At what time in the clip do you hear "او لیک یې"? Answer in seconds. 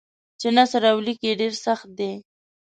0.91-1.33